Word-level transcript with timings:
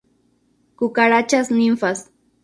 Cucarachas 0.77 1.51
ninfas. 1.51 2.09